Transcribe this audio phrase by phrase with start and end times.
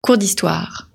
[0.00, 0.88] Cours d'histoire.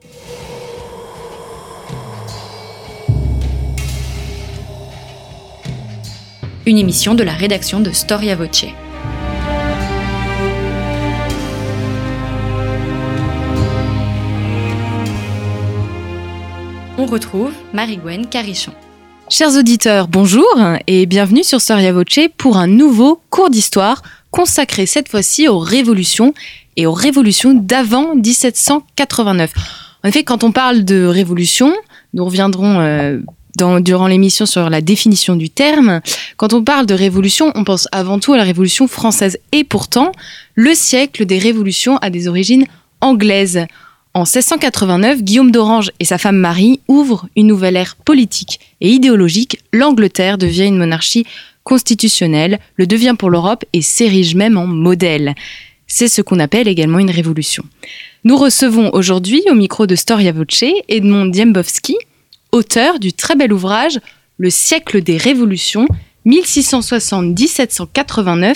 [6.65, 8.65] Une émission de la rédaction de Storia Voce.
[16.97, 18.71] On retrouve Marie-Gwen Carichon.
[19.29, 20.47] Chers auditeurs, bonjour
[20.87, 24.01] et bienvenue sur Storia Voce pour un nouveau cours d'histoire
[24.31, 26.33] consacré cette fois-ci aux révolutions
[26.77, 29.51] et aux révolutions d'avant 1789.
[30.03, 31.73] En effet, quand on parle de révolution,
[32.13, 33.19] nous reviendrons euh,
[33.55, 36.01] durant l'émission sur la définition du terme.
[36.37, 39.37] Quand on parle de révolution, on pense avant tout à la révolution française.
[39.51, 40.11] Et pourtant,
[40.55, 42.65] le siècle des révolutions a des origines
[43.01, 43.65] anglaises.
[44.15, 49.59] En 1689, Guillaume d'Orange et sa femme Marie ouvrent une nouvelle ère politique et idéologique.
[49.71, 51.25] L'Angleterre devient une monarchie
[51.63, 55.33] constitutionnelle, le devient pour l'Europe et s'érige même en modèle.
[55.95, 57.63] C'est ce qu'on appelle également une révolution.
[58.23, 61.95] Nous recevons aujourd'hui au micro de Storia Voce Edmond Diembowski,
[62.51, 63.99] auteur du très bel ouvrage
[64.37, 65.87] Le siècle des révolutions
[66.25, 68.55] 1670-1789,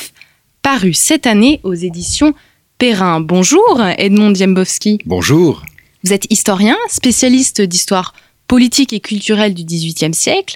[0.63, 2.33] paru cette année aux éditions
[2.79, 3.19] Perrin.
[3.19, 4.97] Bonjour Edmond Diembowski.
[5.05, 5.61] Bonjour.
[6.03, 8.15] Vous êtes historien, spécialiste d'histoire
[8.47, 10.55] politique et culturelle du XVIIIe siècle.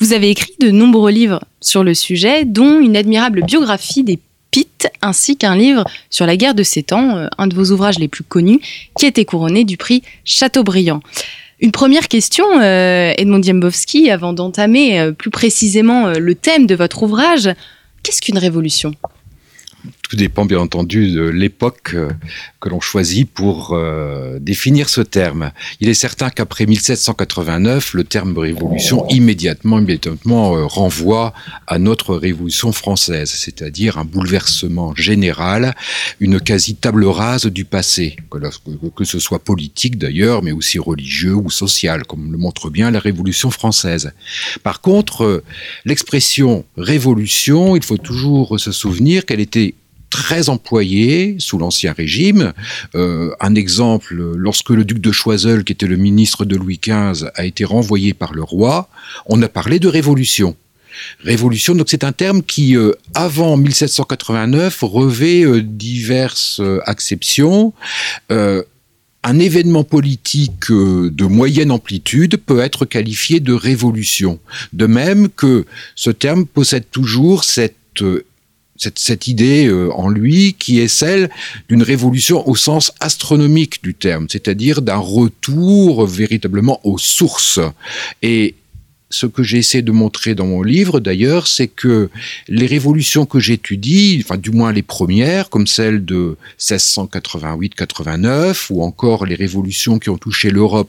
[0.00, 4.18] Vous avez écrit de nombreux livres sur le sujet, dont une admirable biographie des
[4.52, 7.98] Pitt, ainsi qu'un livre sur la guerre de Sept Ans, euh, un de vos ouvrages
[7.98, 8.60] les plus connus,
[8.96, 11.00] qui a été couronné du prix Chateaubriand.
[11.58, 17.02] Une première question, euh, Edmond Diembowski, avant d'entamer euh, plus précisément le thème de votre
[17.02, 17.50] ouvrage.
[18.02, 18.94] Qu'est-ce qu'une révolution?
[20.12, 22.10] Tout dépend bien entendu de l'époque euh,
[22.60, 25.52] que l'on choisit pour euh, définir ce terme.
[25.80, 31.32] Il est certain qu'après 1789, le terme révolution immédiatement, immédiatement euh, renvoie
[31.66, 35.74] à notre révolution française, c'est-à-dire un bouleversement général,
[36.20, 38.38] une quasi table rase du passé, que,
[38.94, 43.00] que ce soit politique d'ailleurs, mais aussi religieux ou social, comme le montre bien la
[43.00, 44.12] révolution française.
[44.62, 45.42] Par contre,
[45.86, 49.74] l'expression révolution, il faut toujours se souvenir qu'elle était
[50.12, 52.52] très employé sous l'Ancien Régime.
[52.94, 57.30] Euh, un exemple, lorsque le duc de Choiseul, qui était le ministre de Louis XV,
[57.34, 58.90] a été renvoyé par le roi,
[59.24, 60.54] on a parlé de révolution.
[61.24, 67.72] Révolution, donc c'est un terme qui, euh, avant 1789, revêt euh, diverses acceptions.
[69.24, 74.40] un événement politique de moyenne amplitude peut être qualifié de révolution.
[74.72, 78.02] De même que ce terme possède toujours cette
[78.90, 81.30] cette, idée euh, en lui qui est celle
[81.68, 87.60] d'une révolution au sens astronomique du terme, c'est-à-dire d'un retour véritablement aux sources.
[88.22, 88.54] Et
[89.10, 92.08] ce que j'ai essayé de montrer dans mon livre, d'ailleurs, c'est que
[92.48, 99.26] les révolutions que j'étudie, enfin du moins les premières, comme celle de 1688-89, ou encore
[99.26, 100.88] les révolutions qui ont touché l'Europe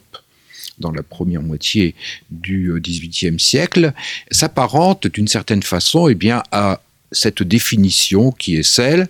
[0.80, 1.94] dans la première moitié
[2.32, 3.94] du XVIIIe siècle,
[4.32, 6.82] s'apparentent d'une certaine façon eh bien, à
[7.14, 9.08] cette définition qui est celle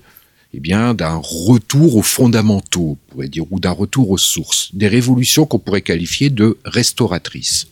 [0.56, 4.88] eh bien, d'un retour aux fondamentaux, on pourrait dire, ou d'un retour aux sources, des
[4.88, 7.68] révolutions qu'on pourrait qualifier de restauratrices.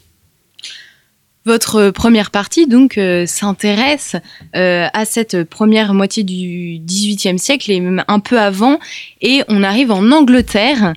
[1.46, 4.16] Votre première partie donc euh, s'intéresse
[4.56, 8.80] euh, à cette première moitié du XVIIIe siècle et même un peu avant,
[9.22, 10.94] et on arrive en Angleterre.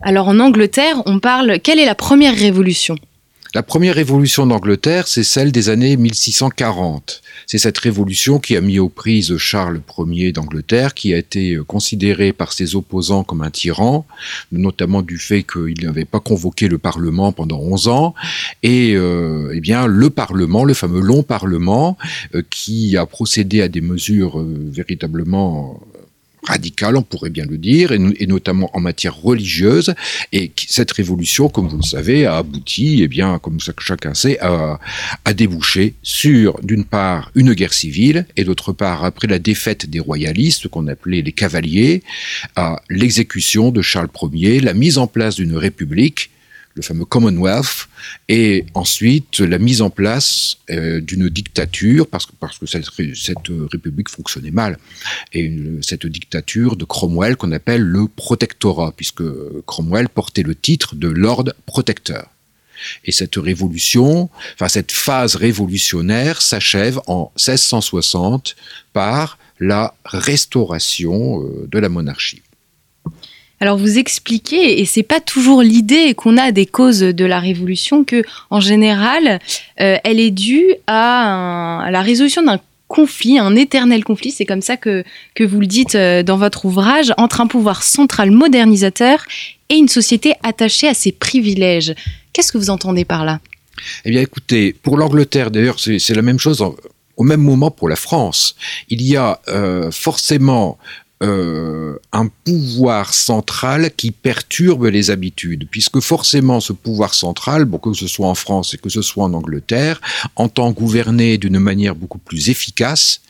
[0.00, 1.58] Alors en Angleterre, on parle.
[1.60, 2.96] Quelle est la première révolution?
[3.54, 7.20] La première révolution d'Angleterre, c'est celle des années 1640.
[7.46, 11.62] C'est cette révolution qui a mis aux prises Charles Ier d'Angleterre, qui a été euh,
[11.62, 14.06] considéré par ses opposants comme un tyran,
[14.52, 18.14] notamment du fait qu'il n'avait pas convoqué le Parlement pendant 11 ans.
[18.62, 21.98] Et euh, eh bien, le Parlement, le fameux long Parlement,
[22.34, 25.78] euh, qui a procédé à des mesures véritablement
[26.42, 29.94] radicale, on pourrait bien le dire, et, notamment en matière religieuse.
[30.32, 34.38] Et cette révolution, comme vous le savez, a abouti, et eh bien, comme chacun sait,
[34.40, 34.80] à,
[35.24, 40.00] à déboucher sur, d'une part, une guerre civile, et d'autre part, après la défaite des
[40.00, 42.02] royalistes, qu'on appelait les cavaliers,
[42.56, 46.30] à l'exécution de Charles Ier, la mise en place d'une république
[46.74, 47.88] le fameux Commonwealth,
[48.28, 53.38] et ensuite la mise en place euh, d'une dictature, parce que, cette, cette,
[53.70, 54.78] république fonctionnait mal,
[55.32, 55.52] et
[55.82, 59.24] cette dictature de Cromwell qu'on appelle le protectorat, puisque
[59.66, 62.28] Cromwell portait le titre de Lord Protecteur.
[63.04, 68.56] Et cette révolution, enfin cette phase révolutionnaire s'achève en 1660
[68.92, 72.42] par la restauration euh, de la monarchie.
[73.62, 78.02] Alors vous expliquez, et c'est pas toujours l'idée qu'on a des causes de la révolution,
[78.02, 79.38] que en général,
[79.80, 84.76] euh, elle est due à, la résolution d'un conflit, un éternel conflit, c'est comme ça
[84.76, 85.04] que,
[85.36, 89.24] que vous le dites euh, dans votre ouvrage, entre un pouvoir central modernisateur
[89.68, 91.94] et une société attachée à ses privilèges.
[92.32, 93.38] Qu'est-ce que vous entendez par là?
[94.04, 96.64] Eh bien écoutez, pour l'Angleterre d'ailleurs, c'est la même chose.
[97.16, 98.56] au même moment pour la France.
[98.88, 100.78] Il y a euh, forcément
[101.22, 107.94] euh, un pouvoir central qui perturbe les habitudes, puisque forcément ce pouvoir central, bon, que
[107.94, 110.00] ce soit en France et que ce soit en Angleterre,
[110.36, 113.20] entend gouverner d'une manière beaucoup plus efficace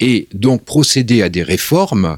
[0.00, 2.16] et donc procéder à des réformes,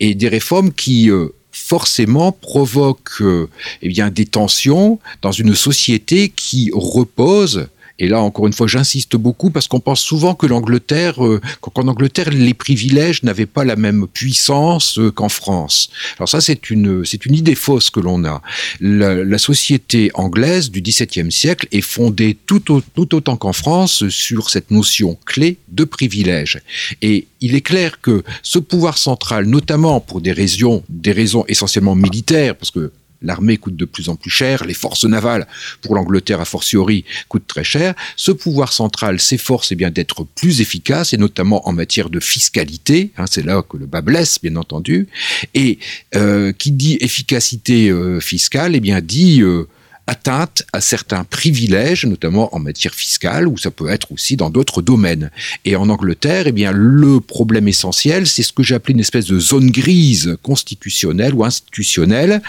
[0.00, 1.10] et des réformes qui...
[1.10, 3.48] Euh, forcément provoquent euh,
[3.80, 9.16] eh bien des tensions dans une société qui repose et là, encore une fois, j'insiste
[9.16, 13.76] beaucoup parce qu'on pense souvent que l'Angleterre, euh, qu'en Angleterre, les privilèges n'avaient pas la
[13.76, 15.88] même puissance euh, qu'en France.
[16.18, 18.42] Alors ça, c'est une, c'est une idée fausse que l'on a.
[18.80, 24.70] La, société anglaise du XVIIe siècle est fondée tout, tout autant qu'en France sur cette
[24.70, 26.60] notion clé de privilège.
[27.02, 31.94] Et il est clair que ce pouvoir central, notamment pour des raisons, des raisons essentiellement
[31.94, 32.90] militaires, parce que
[33.26, 35.46] L'armée coûte de plus en plus cher, les forces navales,
[35.82, 37.94] pour l'Angleterre a fortiori, coûtent très cher.
[38.16, 43.10] Ce pouvoir central s'efforce eh bien d'être plus efficace, et notamment en matière de fiscalité.
[43.18, 45.08] Hein, c'est là que le bas blesse, bien entendu.
[45.54, 45.78] Et
[46.14, 49.66] euh, qui dit efficacité euh, fiscale, eh bien dit euh,
[50.06, 54.82] atteinte à certains privilèges, notamment en matière fiscale, ou ça peut être aussi dans d'autres
[54.82, 55.30] domaines.
[55.64, 59.26] Et en Angleterre, eh bien, le problème essentiel, c'est ce que j'ai appelé une espèce
[59.26, 62.42] de zone grise constitutionnelle ou institutionnelle,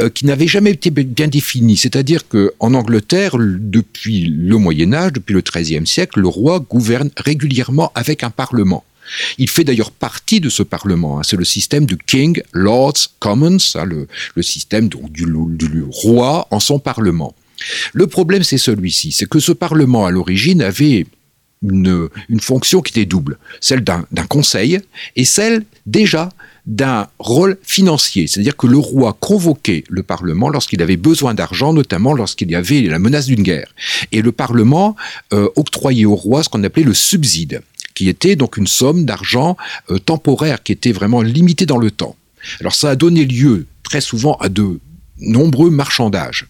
[0.00, 1.76] euh, qui n'avait jamais été bien définie.
[1.76, 7.10] C'est-à-dire que en Angleterre, depuis le Moyen Âge, depuis le XIIIe siècle, le roi gouverne
[7.16, 8.84] régulièrement avec un parlement.
[9.38, 11.18] Il fait d'ailleurs partie de ce Parlement.
[11.18, 11.22] Hein.
[11.24, 17.34] C'est le système du King, Lords, Commons, hein, le, système du, roi en son Parlement.
[17.92, 21.06] Le problème, c'est celui-ci, c'est que ce Parlement, à l'origine, avait
[21.62, 24.80] une, une, fonction qui était double, celle d'un conseil
[25.16, 26.28] et celle déjà
[26.66, 32.12] d'un rôle financier, c'est-à-dire que le roi convoquait le Parlement lorsqu'il avait besoin d'argent, notamment
[32.12, 33.68] lorsqu'il y avait la menace d'une guerre.
[34.10, 34.96] Et le Parlement
[35.32, 37.62] euh, octroyait au roi ce qu'on appelait le subside
[37.96, 39.56] qui était donc une somme d'argent
[39.90, 42.14] euh, temporaire qui était vraiment limitée dans le temps.
[42.60, 44.78] Alors ça a donné lieu très souvent à de
[45.18, 46.46] nombreux marchandages.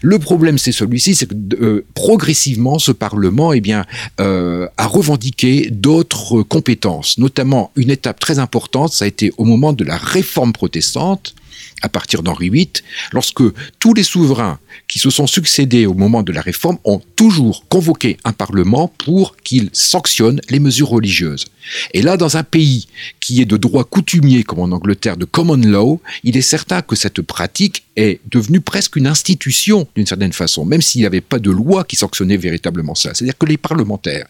[0.00, 3.84] Le problème, c'est celui-ci, c'est que euh, progressivement, ce Parlement eh bien,
[4.18, 9.74] euh, a revendiqué d'autres compétences, notamment une étape très importante, ça a été au moment
[9.74, 11.34] de la réforme protestante,
[11.82, 12.70] à partir d'Henri VIII,
[13.12, 13.42] lorsque
[13.78, 18.16] tous les souverains qui se sont succédés au moment de la réforme ont toujours convoqué
[18.24, 21.46] un parlement pour qu'il sanctionne les mesures religieuses.
[21.92, 22.88] Et là, dans un pays
[23.20, 26.96] qui est de droit coutumier comme en Angleterre, de common law, il est certain que
[26.96, 31.38] cette pratique est devenue presque une institution d'une certaine façon, même s'il n'y avait pas
[31.38, 33.12] de loi qui sanctionnait véritablement ça.
[33.12, 34.26] C'est-à-dire que les parlementaires,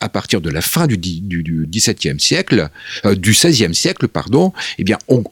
[0.00, 2.68] à partir de la fin du, XVIIe siècle,
[3.04, 5.24] euh, du XVIe siècle, pardon, eh bien, ont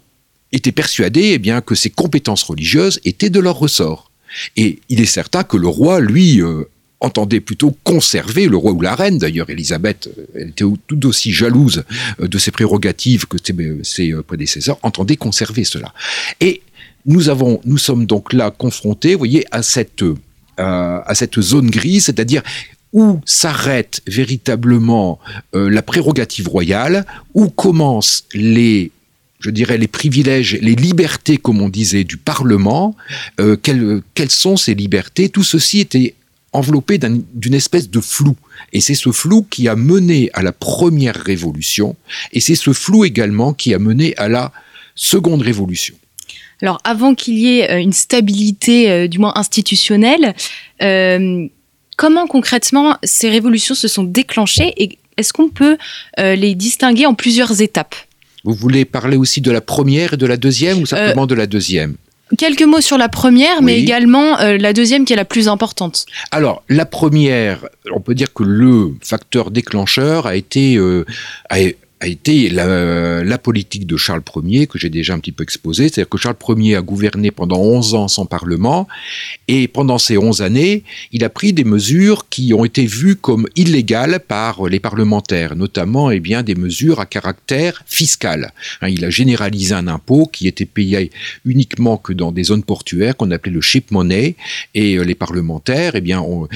[0.52, 4.10] étaient persuadés eh bien, que ces compétences religieuses étaient de leur ressort.
[4.56, 6.64] Et il est certain que le roi, lui, euh,
[7.00, 11.32] entendait plutôt conserver, le roi ou la reine d'ailleurs, Élisabeth, euh, elle était tout aussi
[11.32, 11.84] jalouse
[12.20, 13.38] euh, de ses prérogatives que
[13.82, 15.92] ses, prédécesseurs, entendait conserver cela.
[16.40, 16.62] Et
[17.06, 20.04] nous, avons, nous sommes donc là confrontés, vous voyez, à cette,
[20.58, 22.42] à cette zone grise, c'est-à-dire
[22.92, 25.18] où s'arrête véritablement
[25.54, 28.90] la prérogative royale, où commencent les
[29.40, 32.94] je dirais, les privilèges, les libertés, comme on disait, du Parlement.
[33.40, 35.30] Euh, quelles, sont ces libertés?
[35.30, 36.14] Tout ceci était
[36.52, 38.36] enveloppé d'une espèce de flou.
[38.72, 41.96] Et c'est ce flou qui a mené à la première révolution,
[42.32, 44.52] et c'est ce flou également qui a mené à la
[44.94, 45.94] seconde révolution.
[46.60, 50.34] Alors, avant qu'il y ait euh, une stabilité, euh, du moins institutionnelle,
[51.96, 55.76] comment concrètement ces révolutions se sont déclenchées et est-ce qu'on peut
[56.16, 57.94] les distinguer en plusieurs étapes?
[58.44, 61.34] Vous voulez parler aussi de la première et de la deuxième ou simplement euh, de
[61.34, 61.96] la deuxième?
[62.38, 66.06] Quelques mots sur la première, mais également euh, la deuxième qui est la plus importante.
[66.30, 71.04] Alors, la première, on peut dire que le facteur déclencheur a été, euh,
[71.48, 71.58] a
[72.06, 75.88] été la, la, politique de Charles Ier, que j'ai déjà un petit peu exposé.
[75.88, 78.88] C'est-à-dire que Charles Ier a gouverné pendant 11 ans sans Parlement,
[79.48, 83.46] et pendant ces 11 années, il a pris des mesures qui ont été vues comme
[83.56, 88.52] illégales par les parlementaires, notamment eh bien, des mesures à caractère fiscal.
[88.80, 91.10] Hein, il a généralisé un impôt qui était payé
[91.44, 94.36] uniquement que dans des zones portuaires qu'on appelait le ship money,
[94.74, 96.48] et euh, les parlementaires eh bien, ont,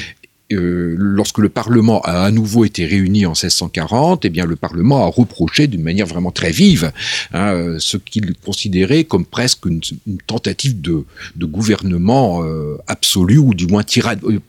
[0.53, 5.07] euh, lorsque le Parlement a à nouveau été réuni en 1640, eh bien le Parlement
[5.07, 6.93] a reproché d'une manière vraiment très vive
[7.33, 9.81] hein, euh, ce qu'il considérait comme presque une,
[10.27, 11.07] tentative de,
[11.47, 13.85] gouvernement euh, absolu ou du moins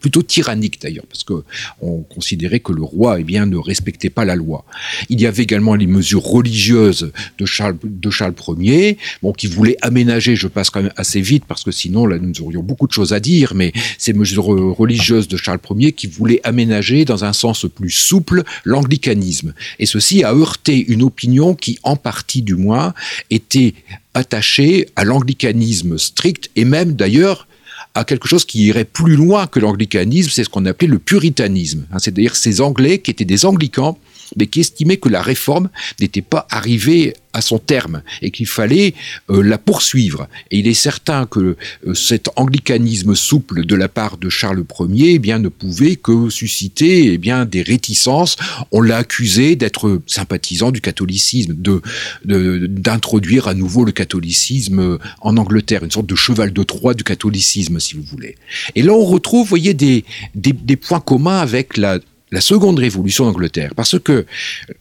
[0.02, 1.46] plutôt tyrannique d'ailleurs, parce que
[1.82, 4.66] on considérait que le roi eh bien ne respectait pas la loi.
[5.08, 9.78] Il y avait également les mesures religieuses de Charles de Charles Ier, bon qui voulait
[9.82, 12.92] aménager, je passe quand même assez vite parce que sinon là nous aurions beaucoup de
[12.92, 17.34] choses à dire, mais ces mesures religieuses de Charles Ier qui voulait aménager dans un
[17.34, 19.54] sens plus souple l'anglicanisme.
[19.80, 22.94] Et ceci a heurté une opinion qui, en partie du moins,
[23.30, 23.74] était
[24.14, 27.48] attachée à l'anglicanisme strict et même d'ailleurs
[27.94, 31.86] à quelque chose qui irait plus loin que l'anglicanisme, c'est ce qu'on appelait le puritanisme.
[31.92, 33.98] Hein, c'est-à-dire ces Anglais qui étaient des anglicans
[34.38, 38.94] mais qui estimait que la réforme n'était pas arrivée à son terme et qu'il fallait
[39.30, 40.28] euh, la poursuivre.
[40.52, 45.16] Et il est certain que euh, cet anglicanisme souple de la part de Charles Ier
[45.16, 48.38] eh bien, ne pouvait que susciter eh bien, des réticences.
[48.72, 51.82] On l'a accusé d'être sympathisant du catholicisme, de,
[52.24, 57.80] d'introduire à nouveau le catholicisme en Angleterre, une sorte de cheval de Troie du catholicisme,
[57.80, 58.38] si vous voulez.
[58.76, 60.06] Et là, on retrouve, voyez, des,
[60.36, 62.00] des, des points communs avec la
[62.36, 64.26] la seconde révolution d'Angleterre, parce que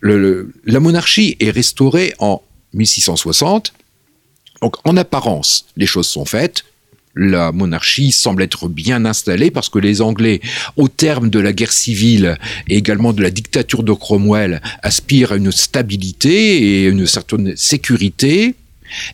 [0.02, 2.42] la monarchie est restaurée en
[2.73, 3.73] 1660.
[4.61, 6.64] Donc en apparence, les choses sont faites.
[7.14, 10.40] La monarchie semble être bien installée parce que les Anglais,
[10.76, 15.37] au terme de la guerre civile et également de la dictature de Cromwell, aspirent à
[15.37, 18.56] une stabilité et une certaine sécurité.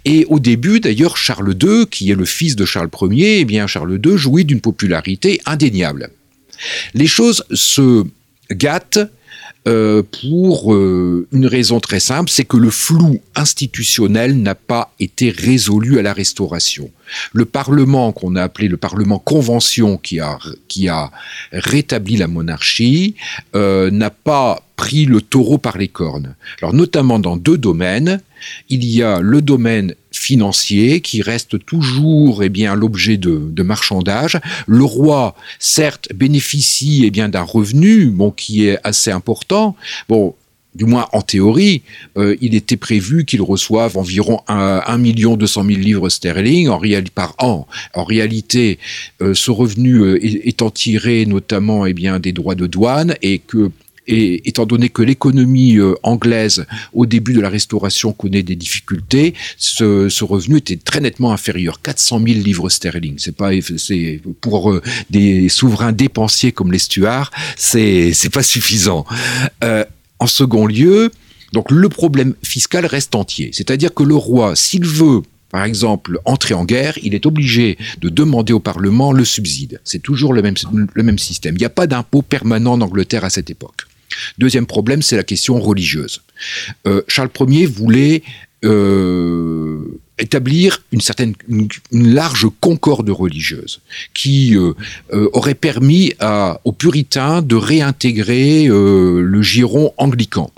[0.07, 3.67] Et au début, d'ailleurs, Charles II, qui est le fils de Charles Ier, eh bien
[3.67, 6.09] Charles II jouit d'une popularité indéniable.
[6.95, 8.07] Les choses se
[8.51, 8.99] gâte
[9.69, 15.31] euh, pour euh, une raison très simple, c'est que le flou institutionnel n'a pas été
[15.31, 16.91] résolu à la Restauration.
[17.35, 20.39] Le Parlement qu'on a appelé le Parlement Convention, qui a,
[20.69, 21.11] qui a
[21.53, 23.17] rétabli la monarchie,
[23.55, 26.37] euh, n'a pas pris le taureau par les cornes.
[26.63, 28.23] Alors notamment dans deux domaines,
[28.71, 34.41] il y a le domaine financier qui reste toujours eh bien l'objet de, marchandage.
[34.67, 39.77] Le roi, certes, bénéficie eh bien d'un revenu bon qui est assez important.
[40.09, 40.35] Bon,
[40.75, 41.83] du moins en théorie,
[42.17, 46.81] euh, il était prévu qu'il reçoive environ 1 million 200 000 livres sterling en
[47.15, 47.67] par an.
[47.95, 48.79] En réalité,
[49.21, 53.71] euh, ce revenu euh, étant tiré notamment eh bien, des droits de douane et que
[54.07, 59.35] et étant donné que l'économie euh, anglaise au début de la Restauration connaît des difficultés,
[59.57, 63.15] ce, revenu était très nettement inférieur, 400 000 livres sterling.
[63.19, 69.05] C'est pas, c'est pour euh, des souverains dépensiers comme les Stuarts, c'est c'est pas suffisant.
[69.65, 69.85] Euh,
[70.19, 71.11] en second lieu,
[71.53, 76.55] donc le problème fiscal reste entier, c'est-à-dire que le roi, s'il veut par exemple, entrer
[76.55, 79.81] en guerre, il est obligé de demander au Parlement le subside.
[79.83, 80.55] C'est toujours le même,
[80.95, 81.57] le même système.
[81.57, 83.90] Il n'y a pas d'impôt permanent en Angleterre à cette époque.
[84.39, 86.23] Deuxième problème, c'est la question religieuse.
[86.87, 88.23] Euh, Charles Ier voulait
[88.65, 93.81] euh, établir une large concorde religieuse
[94.13, 94.75] qui euh,
[95.33, 96.13] aurait permis
[96.65, 100.51] aux puritains de réintégrer le giron anglican.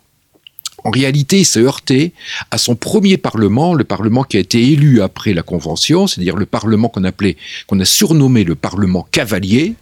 [0.85, 2.13] En réalité, il s'est heurté
[2.51, 6.47] à son premier parlement, le parlement qui a été élu après la Convention, c'est-à-dire le
[6.47, 7.37] parlement qu'on appelait,
[7.69, 9.75] qu'on a surnommé le parlement cavalier,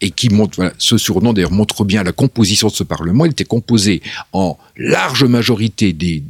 [0.00, 3.24] et qui montre, ce surnom d'ailleurs montre bien la composition de ce Parlement.
[3.26, 4.02] Il était composé
[4.32, 6.22] en large majorité des,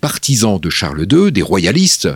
[0.00, 2.08] partisans de Charles II, des royalistes.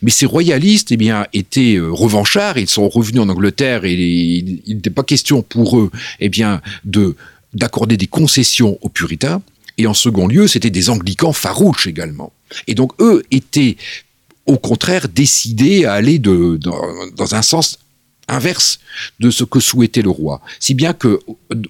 [0.00, 2.56] Mais ces royalistes, eh bien, étaient euh, revanchards.
[2.56, 7.16] Ils sont revenus en Angleterre et il n'était pas question pour eux, eh bien, de
[7.52, 9.42] d'accorder des concessions aux puritains.
[9.78, 12.32] Et en second lieu, c'était des anglicans farouches également.
[12.66, 13.76] Et donc, eux étaient
[14.46, 17.78] au contraire décidés à aller dans un sens
[18.28, 18.78] inverse
[19.20, 20.40] de ce que souhaitait le roi.
[20.60, 21.20] Si bien que,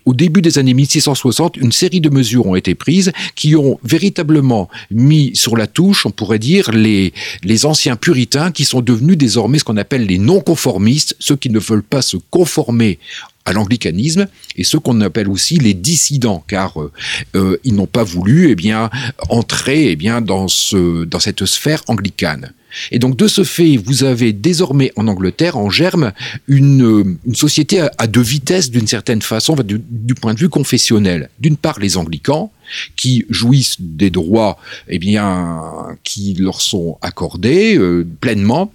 [0.04, 4.68] au début des années 1660, une série de mesures ont été prises qui ont véritablement
[4.90, 9.59] mis sur la touche, on pourrait dire, les, les anciens puritains qui sont devenus désormais
[9.59, 12.99] ce qu'on appelle les non-conformistes, ceux qui ne veulent pas se conformer
[13.44, 16.92] à l'anglicanisme et ceux qu'on appelle aussi les dissidents car euh,
[17.34, 18.90] euh, ils n'ont pas voulu eh bien
[19.28, 22.52] entrer eh bien dans ce dans cette sphère anglicane.
[22.90, 26.12] Et donc de ce fait, vous avez désormais en Angleterre en germe
[26.49, 31.28] une, une société à, deux vitesses d'une certaine façon du, du, point de vue confessionnel.
[31.38, 32.50] D'une part les anglicans
[32.96, 34.58] qui jouissent des droits
[34.88, 35.61] eh bien
[36.02, 38.72] qui leur sont accordés euh, pleinement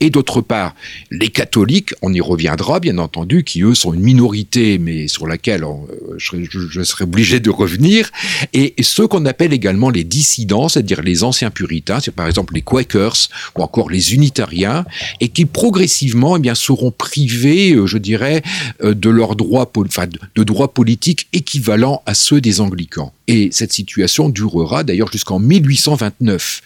[0.00, 0.74] et d'autre part
[1.10, 5.64] les catholiques, on y reviendra bien entendu, qui eux sont une minorité, mais sur laquelle
[5.64, 8.10] euh, je, serai obligé de revenir,
[8.52, 12.62] et, ceux qu'on appelle également les dissidents, c'est-à-dire les anciens puritains, c'est par exemple les
[12.62, 14.84] Quakers ou encore les unitariens,
[15.20, 18.42] et qui progressivement eh bien, seront privés, euh, je dirais,
[18.82, 23.12] euh, de leurs droits, enfin, de droits politiques équivalents à ceux des anglicans.
[23.26, 26.62] Et cette situation durera d'ailleurs jusqu'en 1829.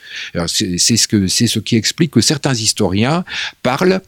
[0.47, 3.22] C'est ce qui explique que certains historiens
[3.63, 4.01] parlent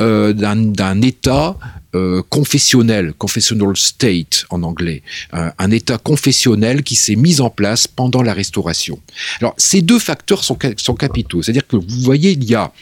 [0.00, 1.56] euh, d'un État
[1.94, 5.02] euh, confessionnel, confessional state en anglais,
[5.34, 8.98] euh, un État confessionnel qui s'est mis en place pendant la Restauration.
[9.40, 12.72] Alors ces deux facteurs sont capitaux, c'est-à-dire que vous voyez, il y a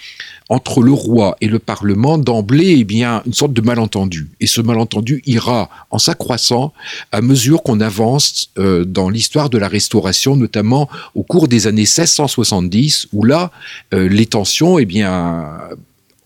[0.51, 4.29] entre le roi et le Parlement d'emblée eh bien une sorte de malentendu.
[4.41, 6.75] Et ce malentendu ira en s'accroissant
[7.13, 11.83] à mesure qu'on avance euh, dans l'histoire de la Restauration, notamment au cours des années
[11.83, 13.53] 1670, où là,
[13.95, 15.47] euh, les tensions eh bien,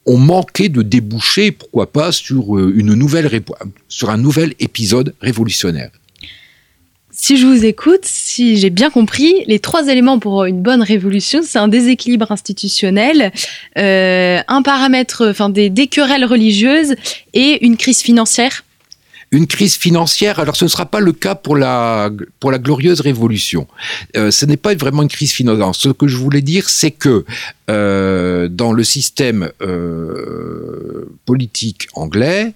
[0.06, 2.72] ont manqué de déboucher, pourquoi pas, euh,
[3.88, 5.90] sur un nouvel épisode révolutionnaire.
[7.26, 11.40] Si je vous écoute, si j'ai bien compris, les trois éléments pour une bonne révolution,
[11.42, 13.32] c'est un déséquilibre institutionnel,
[13.78, 16.96] euh, un paramètre, enfin des, des querelles religieuses
[17.32, 18.63] et une crise financière
[19.34, 22.10] une crise financière, alors ce ne sera pas le cas pour la,
[22.42, 23.66] glorieuse révolution.
[24.16, 25.74] Euh, ce n'est pas vraiment une crise financière.
[25.74, 27.24] Ce que je voulais dire, c'est que
[27.68, 32.54] euh, dans le système euh, politique anglais,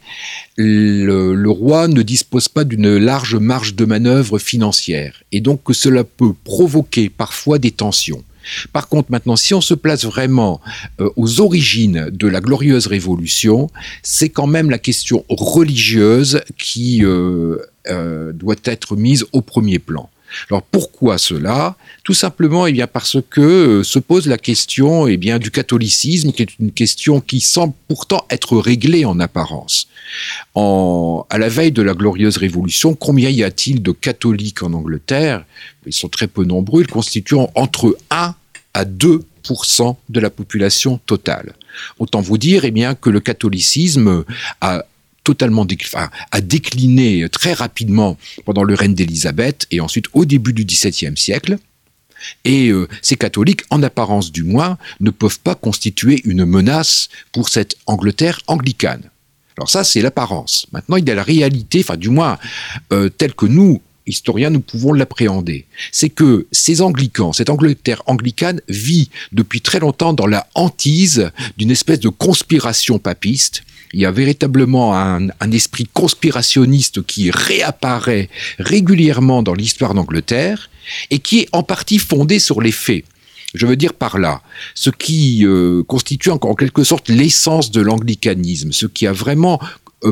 [0.56, 5.22] le, le, roi ne dispose pas d'une large marge de manœuvre financière.
[5.32, 8.22] Et donc que cela peut provoquer parfois des tensions.
[8.72, 10.60] Par contre, maintenant, si on se place vraiment
[11.00, 13.68] euh, aux origines de la glorieuse révolution,
[14.02, 20.10] c'est quand même la question religieuse qui euh, euh, doit être mise au premier plan.
[20.50, 21.76] Alors pourquoi cela?
[22.04, 26.42] Tout simplement eh bien parce que se pose la question eh bien du catholicisme qui
[26.42, 29.88] est une question qui semble pourtant être réglée en apparence.
[30.54, 35.44] En, à la veille de la glorieuse révolution, combien y a-t-il de catholiques en Angleterre?
[35.86, 38.34] Ils sont très peu nombreux, ils constituent entre 1
[38.74, 41.54] à 2% de la population totale.
[41.98, 44.24] Autant vous dire eh bien, que le catholicisme
[44.60, 44.84] a
[45.28, 45.66] totalement
[46.32, 48.16] a décliné très rapidement
[48.46, 51.58] pendant le règne d'Élisabeth et ensuite au début du XVIIe siècle.
[52.46, 57.50] Et euh, ces catholiques, en apparence du moins, ne peuvent pas constituer une menace pour
[57.50, 59.10] cette Angleterre anglicane.
[59.58, 60.66] Alors ça, c'est l'apparence.
[60.72, 62.38] Maintenant, il y a la réalité, enfin du moins
[62.94, 65.66] euh, telle que nous, historiens, nous pouvons l'appréhender.
[65.92, 71.70] C'est que ces anglicans, cette Angleterre anglicane vit depuis très longtemps dans la hantise d'une
[71.70, 73.62] espèce de conspiration papiste.
[73.92, 78.28] Il y a véritablement un, esprit conspirationniste qui réapparaît
[78.58, 80.70] régulièrement dans l'histoire d'Angleterre
[81.10, 83.04] et qui est en partie fondé sur les faits.
[83.54, 84.42] Je veux dire par là,
[84.74, 89.58] ce qui euh, constitue en quelque sorte l'essence de l'anglicanisme, ce qui a vraiment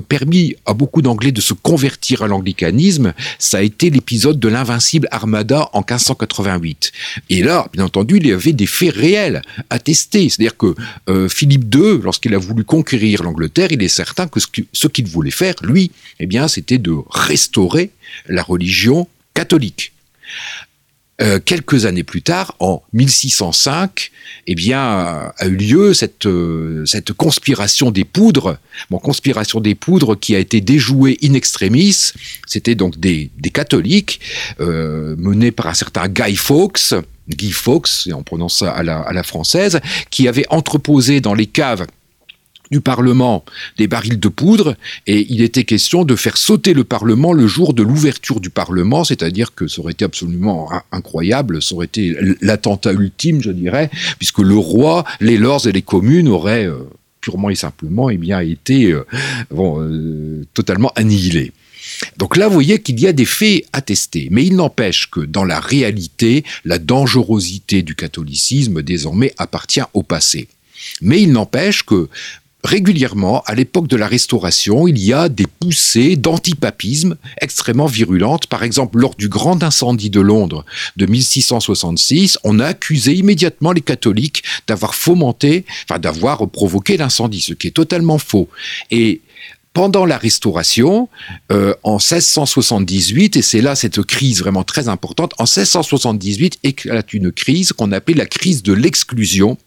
[0.09, 5.09] permis à beaucoup d'Anglais de se convertir à l'anglicanisme, ça a été l'épisode de l'invincible
[5.11, 6.93] Armada en 1588.
[7.31, 10.29] Et là, bien entendu, il y avait des faits réels attestés.
[10.29, 10.75] C'est-à-dire que
[11.09, 15.31] euh, Philippe II, lorsqu'il a voulu conquérir l'Angleterre, il est certain que ce qu'il voulait
[15.31, 17.91] faire, lui, eh bien, c'était de restaurer
[18.29, 19.93] la religion catholique.
[21.23, 24.11] Euh, quelques années plus tard, en 1605,
[24.47, 28.59] eh bien, a eu lieu cette, euh, cette conspiration des poudres.
[28.91, 32.13] Bon, conspiration des poudres qui a été déjouée in extremis.
[32.47, 34.21] C'était donc des, des catholiques
[34.61, 36.95] euh, menés par un certain Guy Fawkes,
[37.31, 41.35] Guy Fawkes, et on prononce ça à la, à la française, qui avait entreposé dans
[41.35, 41.87] les caves
[42.71, 43.45] du Parlement
[43.79, 44.77] des barils de poudre
[45.07, 49.05] et il était question de faire sauter le Parlement le jour de l'ouverture du Parlement,
[49.05, 54.39] c'est-à-dire que ça aurait été absolument incroyable, ça aurait été l'attentat ultime, je dirais, puisque
[54.39, 56.89] le roi, les lords et les communes auraient euh,
[57.21, 59.05] purement et simplement eh bien, été euh,
[59.53, 61.53] euh, totalement annihilés.
[62.19, 64.29] Donc là, vous voyez qu'il y a des faits attestés.
[64.31, 70.49] Mais il n'empêche que dans la réalité, la dangerosité du catholicisme désormais appartient au passé.
[71.01, 72.09] Mais il n'empêche que
[72.67, 78.47] régulièrement, à l'époque de la Restauration, il y a des poussées d'antipapisme extrêmement virulentes.
[78.49, 80.65] Par exemple, lors du grand incendie de Londres
[80.97, 87.55] de 1666, on a accusé immédiatement les catholiques d'avoir fomenté, enfin d'avoir provoqué l'incendie, ce
[87.55, 88.49] qui est totalement faux.
[88.91, 89.23] Et
[89.73, 91.09] pendant la Restauration,
[91.53, 97.31] euh, en 1678, et c'est là cette crise vraiment très importante, en 1678 éclate une
[97.31, 99.59] crise qu'on appelle la crise de l'exclusion,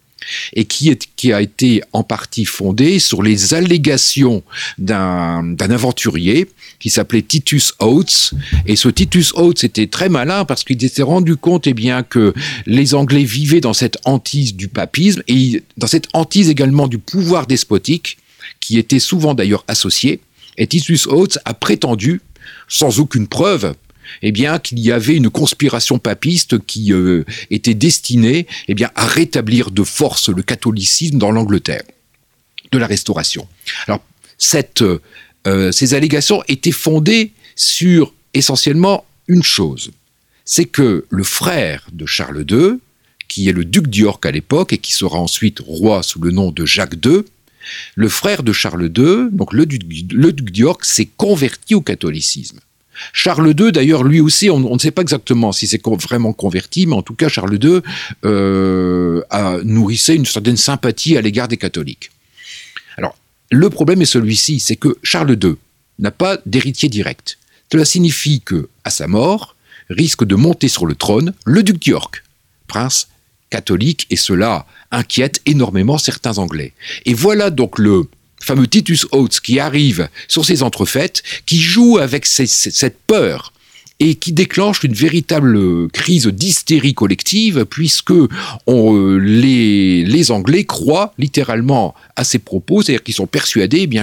[0.53, 4.43] et qui, est, qui a été en partie fondée sur les allégations
[4.77, 6.47] d'un aventurier
[6.79, 8.34] qui s'appelait Titus Oates.
[8.65, 12.34] Et ce Titus Oates était très malin parce qu'il s'était rendu compte eh bien, que
[12.65, 17.47] les Anglais vivaient dans cette hantise du papisme et dans cette hantise également du pouvoir
[17.47, 18.17] despotique
[18.60, 20.19] qui était souvent d'ailleurs associé.
[20.58, 22.21] Et Titus Oates a prétendu,
[22.67, 23.73] sans aucune preuve,
[24.22, 29.06] eh bien qu'il y avait une conspiration papiste qui euh, était destinée eh bien à
[29.06, 31.84] rétablir de force le catholicisme dans l'Angleterre
[32.72, 33.48] de la Restauration.
[33.88, 34.02] Alors
[34.38, 34.84] cette,
[35.48, 39.91] euh, ces allégations étaient fondées sur essentiellement une chose,
[40.45, 42.80] c'est que le frère de Charles II,
[43.28, 46.52] qui est le duc d'York à l'époque et qui sera ensuite roi sous le nom
[46.52, 47.24] de Jacques II,
[47.95, 52.60] le frère de Charles II, donc le duc, le duc d'York, s'est converti au catholicisme.
[53.14, 56.96] Charles II, d'ailleurs, lui aussi, on, ne sait pas exactement si c'est vraiment converti, mais
[56.96, 57.82] en tout cas, Charles II
[58.26, 62.12] euh, a nourrissait une certaine sympathie à l'égard des catholiques.
[62.98, 63.16] Alors,
[63.52, 65.56] le problème est celui-ci, c'est que Charles II
[66.00, 67.38] n'a pas d'héritier direct.
[67.72, 69.56] Cela signifie que, à sa mort,
[69.90, 72.24] risque de monter sur le trône le duc d'York,
[72.68, 73.08] prince
[73.50, 76.74] catholique, et cela inquiète énormément certains Anglais.
[77.06, 78.06] Et voilà donc le
[78.41, 83.54] fameux Titus Oates qui arrive sur ces entrefaites, qui joue avec cette peur
[83.99, 92.23] et qui déclenche une véritable crise d'hystérie collective puisque euh, les, Anglais croient littéralement à
[92.23, 93.99] ces propos, c'est-à-dire qu'ils sont persuadés eh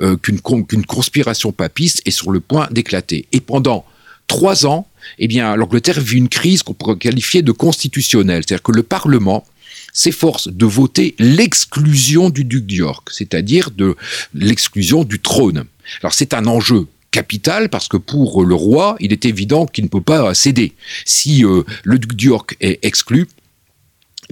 [0.00, 3.26] euh, qu'une conspiration papiste est sur le point d'éclater.
[3.32, 3.84] Et pendant
[4.26, 4.86] trois ans,
[5.18, 9.44] eh bien l'Angleterre vit une crise qu'on pourrait qualifier de constitutionnelle, c'est-à-dire que le Parlement
[9.92, 13.96] s'efforce de voter l'exclusion du duc d'York, c'est-à-dire de
[14.34, 15.64] l'exclusion du trône.
[16.02, 19.88] Alors c'est un enjeu capital parce que pour le roi, il est évident qu'il ne
[19.88, 20.72] peut pas céder.
[21.04, 23.26] Si euh, le duc d'York est exclu,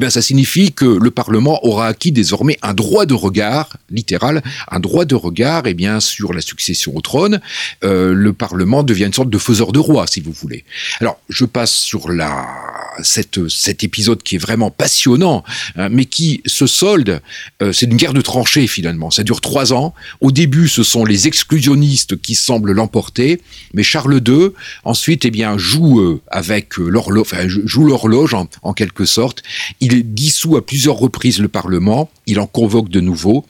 [0.01, 4.81] eh ça signifie que le Parlement aura acquis désormais un droit de regard, littéral, un
[4.81, 7.41] droit de regard eh bien, sur la succession au trône.
[7.85, 10.65] Euh, le Parlement devient une sorte de faiseur de roi, si vous voulez.
[11.01, 12.47] Alors, je passe sur la,
[13.03, 15.45] cette, cet épisode qui est vraiment passionnant,
[15.77, 17.21] hein, mais qui se solde,
[17.63, 19.11] euh, c'est une guerre de tranchées finalement.
[19.11, 19.95] Ça dure trois ans.
[20.21, 23.41] Au début, ce sont les exclusionnistes qui semblent l'emporter,
[23.75, 24.51] mais Charles II,
[24.85, 29.43] ensuite, eh bien, joue euh, avec l'horloge, enfin, joue l'horloge en, quelque sorte.
[29.89, 33.45] Dissout à plusieurs reprises le Parlement, il en convoque de nouveau,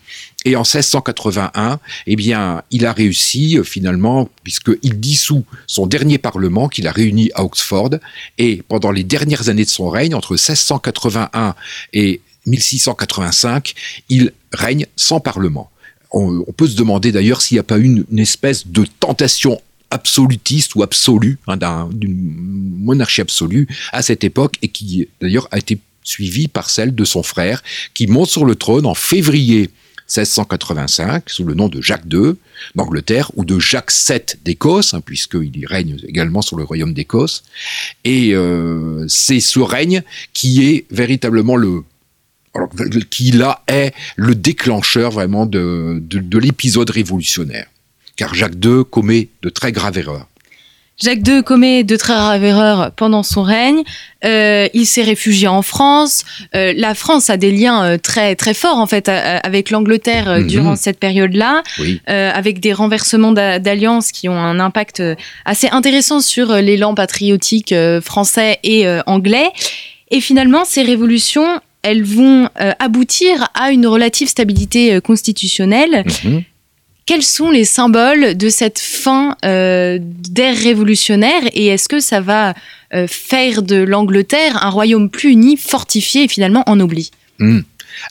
[0.45, 6.69] et en 1681, eh bien, il a réussi euh, finalement, puisqu'il dissout son dernier Parlement
[6.69, 7.91] qu'il a réuni à Oxford,
[8.39, 11.55] et pendant les dernières années de son règne, entre 1681
[11.93, 13.75] et 1685,
[14.09, 15.71] il règne sans Parlement.
[16.11, 20.75] On, peut se demander d'ailleurs s'il n'y a pas une, une espèce de tentation absolutiste
[20.75, 22.17] ou absolue, hein, d'une
[22.79, 27.23] monarchie absolue à cette époque, et qui d'ailleurs a été suivi par celle de son
[27.23, 27.63] frère,
[27.95, 29.71] qui monte sur le trône en février
[30.09, 32.33] 1685 sous le nom de Jacques II
[32.75, 37.45] d'Angleterre ou de Jacques VII d'Écosse, hein, puisqu'il y règne également sur le royaume d'Écosse.
[38.05, 41.83] Et euh, c'est ce règne qui est véritablement le
[43.11, 43.31] qui
[43.69, 47.67] est le déclencheur vraiment de, de l'épisode révolutionnaire.
[48.17, 50.27] Car Jacques II commet de très graves erreurs.
[51.01, 53.83] Jacques II commet de très graves erreurs pendant son règne.
[54.25, 56.25] Euh, il s'est réfugié en France.
[56.57, 60.47] Euh, la France a des liens euh, très très forts en fait avec l'Angleterre mhm.
[60.49, 61.63] durant cette période-là,
[62.07, 65.03] avec des renversements d'alliances qui ont un impact
[65.45, 69.51] assez intéressant sur l'élan patriotique français et anglais.
[70.11, 76.05] Et finalement, ces révolutions, elles vont aboutir à une relative stabilité constitutionnelle.
[76.25, 76.43] Mhm
[77.09, 82.53] quels sont les symboles de cette fin euh, d'ère révolutionnaire et est-ce que ça va
[82.93, 87.11] euh, faire de l'Angleterre un royaume plus uni, fortifié et finalement en oubli?
[87.39, 87.61] Hmm.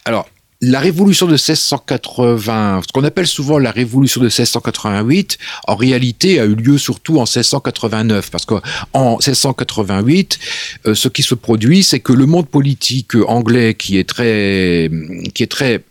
[0.04, 0.28] Alors,
[0.62, 6.46] la révolution de 1680, ce qu'on appelle souvent la révolution de 1688, en réalité a
[6.46, 8.62] eu lieu surtout en 1689, parce qu'en
[8.96, 10.40] 1688,
[10.88, 14.90] euh, ce qui se produit, c'est que le monde politique anglais, qui est très,
[15.36, 15.84] qui est très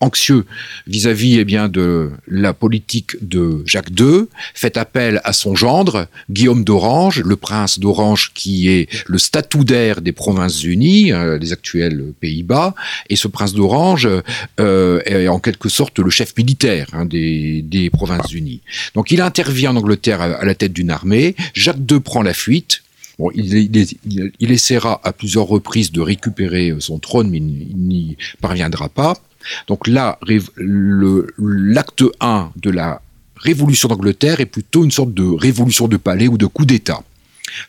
[0.00, 0.44] anxieux
[0.86, 6.64] vis-à-vis eh bien de la politique de Jacques II, fait appel à son gendre Guillaume
[6.64, 12.74] d'Orange, le prince d'Orange qui est le statutaire des Provinces-Unies, euh, des actuels Pays-Bas,
[13.08, 14.08] et ce prince d'Orange
[14.60, 18.60] euh, est en quelque sorte le chef militaire hein, des, Provinces-Unies.
[18.94, 21.34] Donc il intervient en Angleterre à, la tête d'une armée.
[21.54, 22.82] Jacques II prend la fuite.
[23.34, 29.14] Il, essaiera à plusieurs reprises de récupérer son trône, mais il n'y parviendra pas.
[29.66, 30.18] Donc là,
[31.38, 33.00] l'acte 1 de la
[33.36, 37.02] révolution d'Angleterre est plutôt une sorte de révolution de palais ou de coup d'État.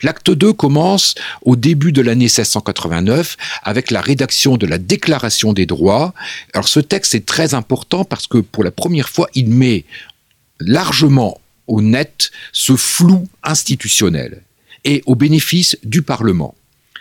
[0.02, 5.66] L'acte 2 commence au début de l'année 1689 avec la rédaction de la Déclaration des
[5.66, 6.14] droits.
[6.52, 9.84] Alors ce texte est très important parce que pour la première fois, il met
[10.60, 14.42] largement au net ce flou institutionnel
[14.84, 16.54] et au bénéfice du Parlement.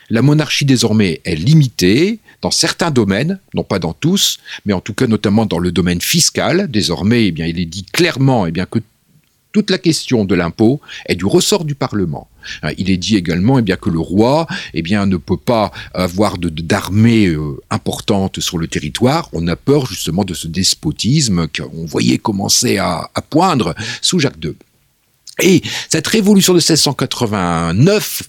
[0.10, 4.94] La monarchie désormais est limitée dans certains domaines, non pas dans tous, mais en tout
[4.94, 6.70] cas notamment dans le domaine fiscal.
[6.70, 8.80] Désormais, eh bien, il est dit clairement eh bien, que
[9.58, 12.28] toute la question de l'impôt est du ressort du Parlement.
[12.62, 14.46] Hein, il est dit également eh bien, que le roi
[14.76, 19.30] eh bien, ne peut pas avoir d'armée euh, importante sur le territoire.
[19.34, 24.54] On a peur justement de ce despotisme qu'on voyait commencer à, poindre sous Jacques II.
[25.42, 28.24] Et cette révolution de 1689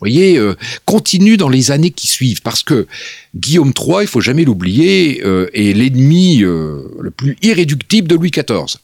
[0.00, 2.86] voyez, euh, continue dans les années qui suivent, parce que
[3.34, 8.78] Guillaume III, il faut jamais l'oublier, euh, est l'ennemi le plus irréductible de Louis XIV.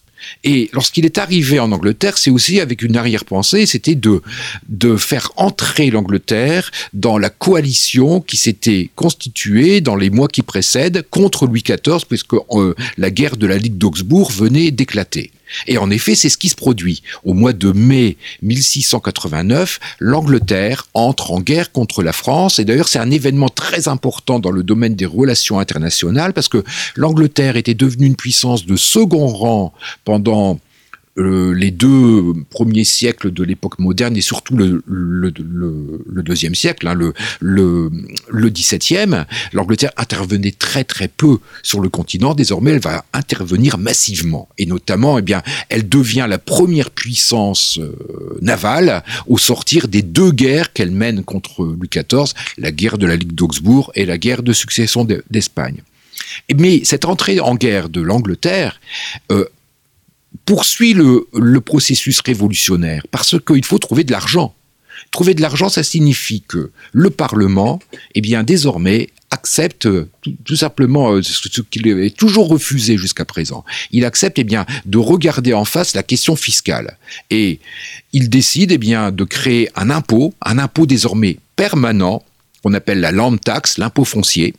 [0.45, 4.23] Et lorsqu'il est arrivé en Angleterre, c'est aussi avec une arrière-pensée, c'était de,
[4.69, 11.05] de faire entrer l'Angleterre dans la coalition qui s'était constituée dans les mois qui précèdent
[11.11, 15.31] contre Louis XIV, puisque euh, la guerre de la Ligue d'Augsbourg venait d'éclater.
[15.67, 17.03] Et en effet, c'est ce qui se produit.
[17.25, 22.59] Au mois de mai 1689, l'Angleterre entre en guerre contre la France.
[22.59, 26.65] Et d'ailleurs, c'est un événement très important dans le domaine des relations internationales parce que
[26.95, 29.73] l'Angleterre était devenue une puissance de second rang
[30.05, 30.59] pendant
[31.17, 36.95] les deux premiers siècles de l'époque moderne et surtout le, le, le, deuxième siècle, hein,
[36.95, 37.91] le, le,
[38.29, 42.35] le 17e, l'Angleterre intervenait très très peu sur le continent.
[42.35, 44.49] Désormais, elle va intervenir massivement.
[44.59, 50.33] Et notamment, eh bien, elle devient la première puissance euh, navale au sortir des deux
[50.33, 54.43] guerres qu'elle mène contre Louis XIV, la guerre de la Ligue d'Augsbourg et la guerre
[54.43, 55.83] de succession d'Espagne.
[56.55, 58.81] Mais cette entrée en guerre de l'Angleterre
[59.31, 59.45] euh,
[60.47, 64.55] poursuit le, processus révolutionnaire parce qu'il faut trouver de l'argent.
[65.11, 67.81] Trouver de l'argent, ça signifie que le Parlement,
[68.15, 69.89] eh bien, désormais, accepte
[70.23, 73.65] tout, simplement euh, ce qu'il est toujours refusé jusqu'à présent.
[73.91, 76.97] Il accepte, eh bien, de regarder en face la question fiscale.
[77.31, 77.59] Et
[78.13, 82.23] il décide, eh bien, de créer un impôt, un impôt désormais permanent,
[82.63, 84.55] qu'on appelle la land tax, l'impôt foncier.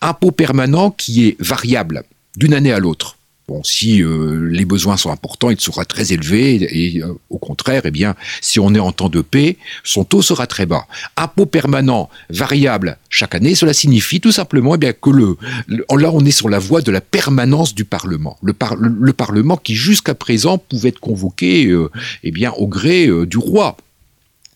[0.00, 2.02] Impôt permanent qui est variable
[2.36, 3.16] d'une année à l'autre.
[3.64, 7.90] Si euh, les besoins sont importants, il sera très élevé et euh, au contraire, eh
[7.90, 10.86] bien, si on est en temps de paix, son taux sera très bas.
[11.16, 15.36] Impôt permanent variable chaque année, cela signifie tout simplement eh que le,
[15.68, 18.38] là on est sur la voie de la permanence du Parlement.
[18.42, 21.90] Le, le, Parlement qui jusqu'à présent pouvait être convoqué euh,
[22.22, 23.76] eh au gré du roi.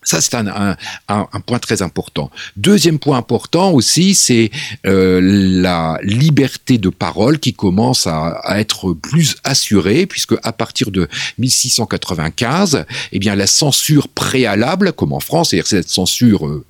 [0.04, 0.76] Ça, c'est un,
[1.46, 2.30] point très important.
[2.56, 4.50] Deuxième point important aussi, c'est
[4.86, 11.08] euh, la liberté de parole qui commence à, être plus assurée, puisque à partir de
[11.38, 16.64] 1695, eh bien, la censure préalable, comme en France, c'est-à-dire cette censure euh,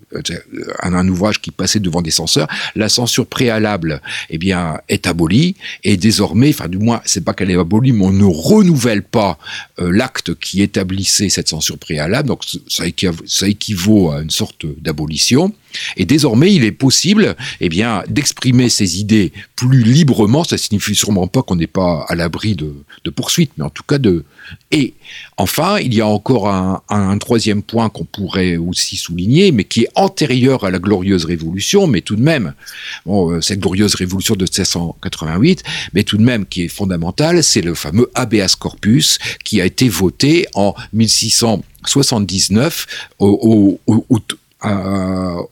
[0.83, 5.57] un, un, ouvrage qui passait devant des censeurs, la censure préalable, eh bien, est abolie
[5.83, 9.39] et désormais, enfin du moins, c'est pas qu'elle est abolie, mais on ne renouvelle pas
[9.81, 12.29] euh, l'acte qui établissait cette censure préalable.
[12.29, 12.87] Donc ça
[13.27, 15.53] ça équivaut à une sorte d'abolition.
[15.97, 20.45] Et désormais, il est possible, eh bien, d'exprimer ses idées plus librement.
[20.45, 22.75] Ça signifie sûrement pas qu'on n'est pas à l'abri de,
[23.11, 24.25] poursuites, mais en tout cas de.
[24.71, 24.95] Et
[25.37, 29.89] enfin, il y a encore un, troisième point qu'on pourrait aussi souligner, mais qui est
[29.95, 32.55] antérieur à la glorieuse révolution, mais tout de même,
[33.07, 35.63] euh, cette glorieuse révolution de 1788,
[35.95, 39.89] mais tout de même qui est fondamentale, c'est le fameux habeas corpus qui a été
[39.89, 42.87] voté en 1679
[43.19, 44.19] au, au, au,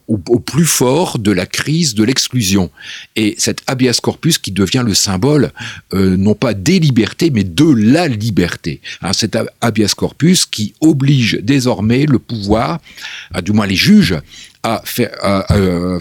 [0.09, 2.71] au, plus fort de la crise de l'exclusion.
[3.17, 5.53] Et cet habeas corpus qui devient le symbole,
[5.95, 8.81] euh, non pas des libertés, mais de la liberté.
[9.03, 12.81] Hein, cet habeas corpus qui oblige désormais le pouvoir,
[13.33, 14.17] à, du moins les juges,
[14.65, 15.11] à faire,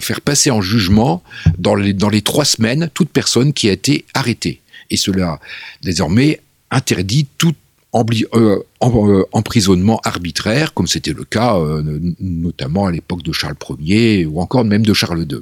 [0.00, 1.24] faire passer en jugement
[1.58, 4.60] dans les, dans les trois semaines toute personne qui a été arrêtée.
[4.88, 5.40] Et cela,
[5.82, 7.56] désormais, interdit toute
[7.94, 11.82] euh, euh, emprisonnement arbitraire, comme c'était le cas euh,
[12.20, 15.40] notamment à l'époque de Charles Ier ou encore même de Charles II.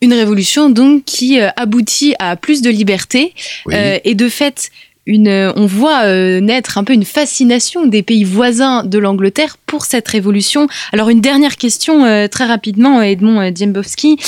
[0.00, 3.34] Une révolution donc qui aboutit à plus de liberté
[3.70, 4.70] et de fait
[5.06, 6.06] une, on voit
[6.40, 10.66] naître un peu une fascination des pays voisins de l'Angleterre pour cette révolution.
[10.92, 14.18] Alors une dernière question très rapidement, Edmond Dziembowski.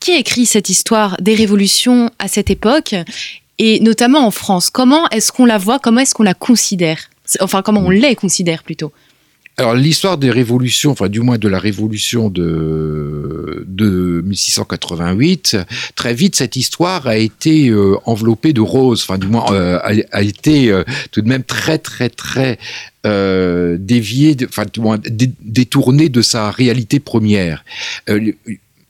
[0.00, 2.94] Qui écrit cette histoire des révolutions à cette époque
[3.58, 4.70] et notamment en France?
[4.70, 5.78] Comment est-ce qu'on la voit?
[5.78, 7.10] Comment est-ce qu'on la considère?
[7.40, 8.92] Enfin, comment on les considère plutôt?
[9.60, 15.58] Alors l'histoire des révolutions, enfin du moins de la révolution de, de 1688,
[15.96, 20.22] très vite cette histoire a été euh, enveloppée de roses, enfin du moins euh, a,
[20.22, 22.58] été euh, tout de même très très très
[23.04, 24.98] déviée, enfin du moins
[25.42, 27.64] détournée de sa réalité première.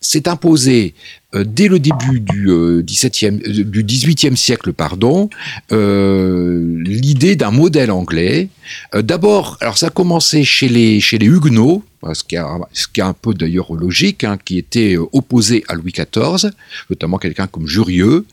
[0.00, 0.94] C'est imposé
[1.34, 5.30] dès le début du, euh, 17e, euh, du 18e siècle, pardon,
[5.72, 8.48] euh, l'idée d'un modèle anglais.
[8.94, 11.82] D'abord, alors ça a commencé chez les, chez les Huguenots,
[12.14, 15.74] ce qui, a, ce qui est un peu d'ailleurs logique, hein, qui était opposé à
[15.74, 16.50] Louis XIV,
[16.88, 18.26] notamment quelqu'un comme Jurieux.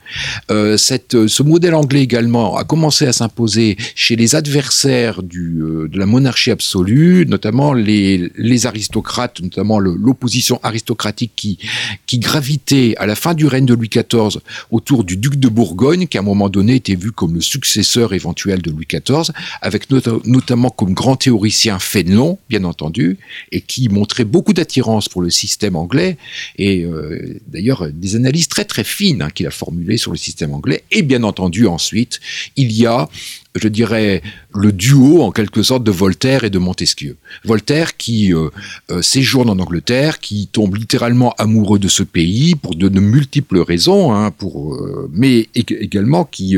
[0.51, 6.51] Euh, ce modèle anglais également a commencé à s'imposer chez les adversaires de la monarchie
[6.51, 8.31] absolue, notamment les,
[8.65, 11.57] aristocrates, notamment l'opposition aristocratique
[12.05, 14.39] qui gravitait à la fin du règne de Louis XIV
[14.71, 18.13] autour du duc de Bourgogne, qui à un moment donné était vu comme le successeur
[18.13, 23.17] éventuel de Louis XIV, avec notamment comme grand théoricien Fénelon, bien entendu,
[23.51, 26.17] et qui montrait beaucoup d'attirance pour le système anglais,
[26.57, 30.53] et euh, d'ailleurs des analyses très très fines hein, qu'il a formulées sur le système
[30.53, 30.83] anglais.
[30.91, 32.19] Et bien entendu ensuite,
[32.55, 33.09] il y a
[33.57, 34.21] je dirais,
[34.53, 37.17] le duo en quelque sorte de Voltaire et de Montesquieu.
[37.45, 38.49] Voltaire qui euh,
[38.91, 44.13] euh, séjourne en Angleterre, qui tombe littéralement amoureux de ce pays pour de, multiples raisons,
[44.13, 46.55] hein, euh, mais également qui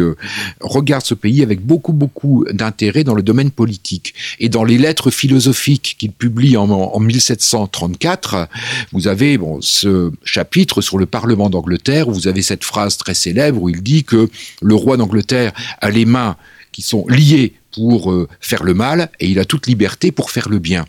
[0.62, 5.12] regarde ce pays avec beaucoup beaucoup d'intérêt dans le domaine politique et dans les lettres
[5.12, 8.48] philosophiques qu'il publie en, en 1734.
[8.92, 13.14] Vous avez bon ce chapitre sur le Parlement d'Angleterre où vous avez cette phrase très
[13.14, 14.30] célèbre où il dit que
[14.62, 16.38] le roi d'Angleterre a les mains
[16.72, 20.50] qui sont liés pour euh, faire le mal et il a toute liberté pour faire
[20.50, 20.86] le bien.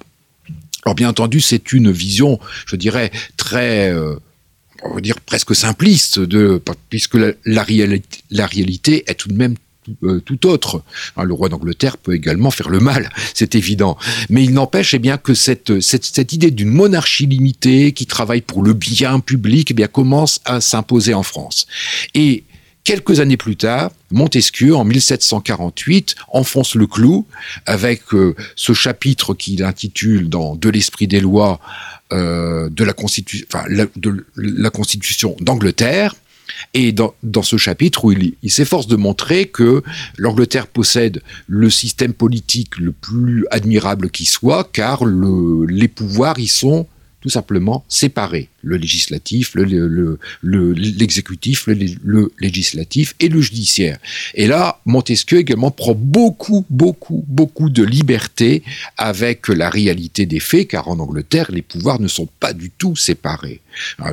[0.85, 4.17] Alors bien entendu, c'est une vision, je dirais, très, euh,
[4.83, 6.21] on va dire presque simpliste,
[6.89, 9.57] puisque la, réalité, la réalité est tout de même
[10.03, 10.83] euh, tout autre.
[11.17, 13.99] Hein, le roi d'Angleterre peut également faire le mal, c'est évident.
[14.29, 18.43] Mais il n'empêche eh bien que cette, cette, cette idée d'une monarchie limitée qui travaille
[18.43, 21.67] pour le bien public eh bien commence à s'imposer en France.
[22.15, 22.45] Et
[22.85, 27.27] Quelques années plus tard, Montesquieu, en 1748, enfonce le clou
[27.67, 31.61] avec euh, ce chapitre qu'il intitule dans De l'esprit des lois
[32.13, 32.93] euh, de, la
[34.71, 36.15] Constitution d'Angleterre.
[36.75, 39.83] Et dans, ce chapitre où il, s'efforce de montrer que
[40.19, 46.49] l'Angleterre possède le système politique le plus admirable qui soit, car le, les pouvoirs y
[46.49, 46.89] sont
[47.21, 49.55] tout simplement séparés le législatif,
[50.43, 53.99] l'exécutif, le, législatif et le judiciaire.
[54.35, 58.63] Et là, Montesquieu également prend beaucoup, beaucoup, beaucoup de liberté
[58.97, 62.97] avec la réalité des faits, car en Angleterre, les pouvoirs ne sont pas du tout
[62.97, 63.61] séparés.
[63.99, 64.13] Hein,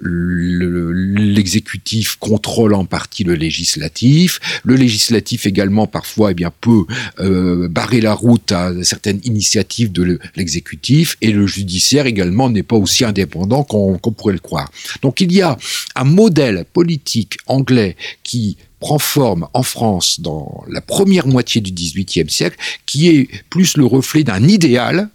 [0.00, 6.84] l'exécutif contrôle en partie le législatif, le législatif également parfois eh bien, peut
[7.20, 12.76] euh, barrer la route à certaines initiatives de l'exécutif, et le judiciaire également n'est pas
[12.76, 14.70] aussi indépendant qu'on qu'on pourrait le croire.
[15.02, 15.56] Donc il y a
[15.94, 22.30] un modèle politique anglais qui prend forme en France dans la première moitié du XVIIIe
[22.30, 25.08] siècle, qui est plus le reflet d'un idéal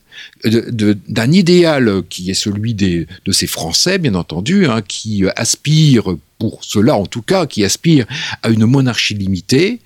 [0.45, 6.97] d'un idéal qui est celui de ces Français, bien entendu, hein, qui aspirent pour cela
[6.97, 8.06] en tout cas, qui aspirent
[8.41, 9.80] à une monarchie limitée,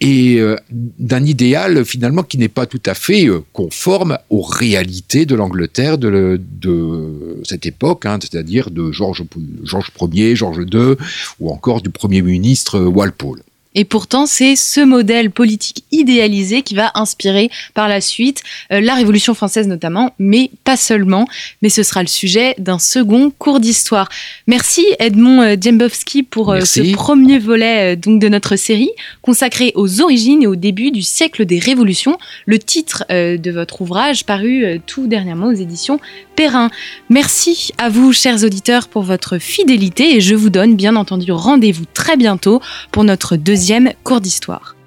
[0.00, 5.26] et euh, d'un idéal finalement qui n'est pas tout à fait euh, conforme aux réalités
[5.26, 9.24] de l'Angleterre de, de, cette époque, hein, c'est-à-dire de Georges
[9.64, 10.94] George Ier, Georges II,
[11.40, 13.42] ou encore du Premier ministre Walpole.
[13.74, 18.94] Et pourtant, c'est ce modèle politique idéalisé qui va inspirer par la suite euh, la
[18.94, 21.26] Révolution française notamment, mais pas seulement.
[21.62, 24.08] Mais ce sera le sujet d'un second cours d'histoire.
[24.46, 28.90] Merci Edmond euh, Djembowski pour euh, ce premier volet donc de notre série
[29.22, 32.18] consacré aux origines et au début du siècle des révolutions.
[32.46, 36.00] Le titre de votre ouvrage paru tout dernièrement aux éditions
[36.36, 36.70] Perrin.
[37.10, 41.84] Merci à vous, chers auditeurs, pour votre fidélité et je vous donne bien entendu rendez-vous
[41.94, 42.60] très bientôt
[42.92, 44.77] pour notre deuxième cours d'histoire.